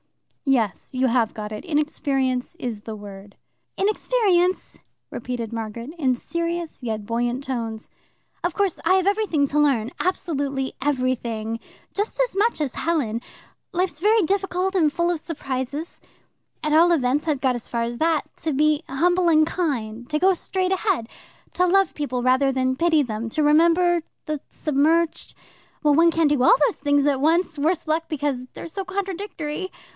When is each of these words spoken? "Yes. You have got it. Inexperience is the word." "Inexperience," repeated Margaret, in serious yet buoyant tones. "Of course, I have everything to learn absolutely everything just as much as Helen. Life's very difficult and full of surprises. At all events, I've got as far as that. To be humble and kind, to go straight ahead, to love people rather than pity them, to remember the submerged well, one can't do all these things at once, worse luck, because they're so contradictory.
"Yes. 0.45 0.93
You 0.95 1.07
have 1.07 1.33
got 1.33 1.51
it. 1.53 1.63
Inexperience 1.63 2.55
is 2.55 2.81
the 2.81 2.95
word." 2.95 3.37
"Inexperience," 3.77 4.77
repeated 5.11 5.53
Margaret, 5.53 5.91
in 5.97 6.15
serious 6.15 6.83
yet 6.83 7.05
buoyant 7.05 7.43
tones. 7.43 7.87
"Of 8.43 8.53
course, 8.53 8.79
I 8.83 8.95
have 8.95 9.07
everything 9.07 9.45
to 9.47 9.59
learn 9.59 9.91
absolutely 9.99 10.73
everything 10.81 11.59
just 11.93 12.19
as 12.19 12.35
much 12.35 12.59
as 12.59 12.75
Helen. 12.75 13.21
Life's 13.71 13.99
very 13.99 14.23
difficult 14.23 14.75
and 14.75 14.91
full 14.91 15.09
of 15.11 15.19
surprises. 15.19 16.01
At 16.63 16.73
all 16.73 16.91
events, 16.91 17.27
I've 17.27 17.39
got 17.39 17.55
as 17.55 17.67
far 17.67 17.83
as 17.83 17.99
that. 17.99 18.23
To 18.37 18.51
be 18.51 18.83
humble 18.89 19.29
and 19.29 19.47
kind, 19.47 20.09
to 20.09 20.19
go 20.19 20.33
straight 20.33 20.71
ahead, 20.73 21.07
to 21.53 21.65
love 21.65 21.93
people 21.93 22.23
rather 22.23 22.51
than 22.51 22.75
pity 22.75 23.03
them, 23.03 23.29
to 23.29 23.43
remember 23.43 24.01
the 24.25 24.41
submerged 24.49 25.35
well, 25.83 25.93
one 25.93 26.11
can't 26.11 26.29
do 26.29 26.43
all 26.43 26.55
these 26.67 26.79
things 26.79 27.05
at 27.05 27.21
once, 27.21 27.57
worse 27.57 27.87
luck, 27.87 28.09
because 28.09 28.47
they're 28.47 28.67
so 28.67 28.83
contradictory. 28.83 29.71